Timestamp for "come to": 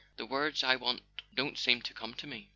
1.93-2.25